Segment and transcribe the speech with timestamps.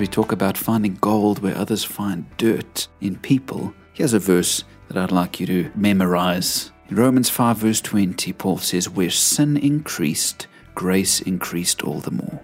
[0.00, 4.96] we talk about finding gold where others find dirt in people, here's a verse that
[4.96, 6.72] I'd like you to memorize.
[6.88, 12.40] In Romans 5, verse 20, Paul says, Where sin increased, grace increased all the more.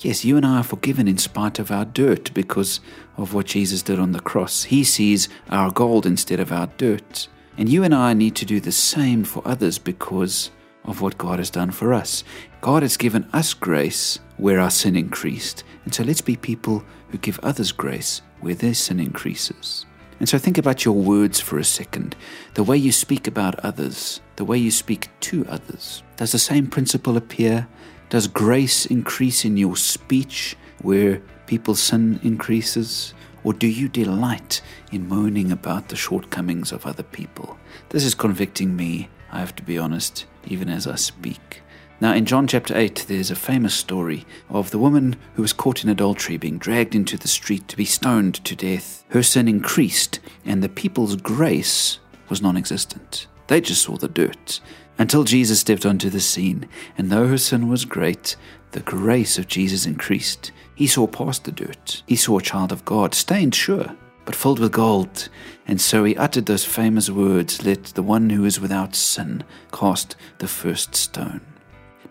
[0.00, 2.80] Yes, you and I are forgiven in spite of our dirt because
[3.18, 4.64] of what Jesus did on the cross.
[4.64, 7.28] He sees our gold instead of our dirt.
[7.58, 10.50] And you and I need to do the same for others because
[10.88, 12.24] of what God has done for us.
[12.60, 15.62] God has given us grace where our sin increased.
[15.84, 19.86] And so let's be people who give others grace where their sin increases.
[20.18, 22.16] And so think about your words for a second.
[22.54, 26.02] The way you speak about others, the way you speak to others.
[26.16, 27.68] Does the same principle appear
[28.10, 33.12] does grace increase in your speech where people's sin increases?
[33.44, 37.58] Or do you delight in moaning about the shortcomings of other people?
[37.90, 41.62] This is convicting me, I have to be honest, even as I speak.
[42.00, 45.82] Now, in John chapter 8, there's a famous story of the woman who was caught
[45.82, 49.04] in adultery being dragged into the street to be stoned to death.
[49.08, 53.26] Her sin increased, and the people's grace was non existent.
[53.48, 54.60] They just saw the dirt
[54.98, 58.36] until Jesus stepped onto the scene, and though her sin was great,
[58.72, 60.52] the grace of Jesus increased.
[60.74, 62.02] He saw past the dirt.
[62.06, 63.96] He saw a child of God, stained, sure,
[64.28, 65.30] but filled with gold.
[65.66, 70.16] And so he uttered those famous words Let the one who is without sin cast
[70.36, 71.40] the first stone.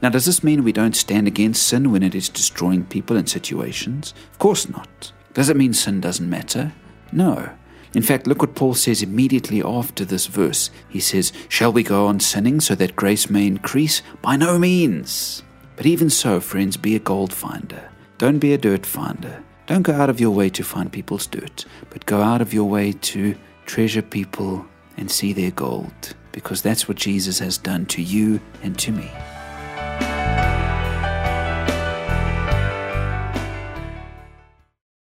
[0.02, 3.30] Now, does this mean we don't stand against sin when it is destroying people and
[3.30, 4.16] situations?
[4.32, 5.12] Of course not.
[5.36, 6.74] Does it mean sin doesn't matter?
[7.12, 7.52] No.
[7.94, 10.72] In fact, look what Paul says immediately after this verse.
[10.90, 14.02] He says, Shall we go on sinning so that grace may increase?
[14.24, 15.44] By no means.
[15.76, 17.92] But even so, friends, be a gold finder.
[18.18, 19.44] Don't be a dirt finder.
[19.68, 22.70] Don't go out of your way to find people's dirt, but go out of your
[22.70, 24.66] way to treasure people
[24.96, 29.12] and see their gold, because that's what Jesus has done to you and to me.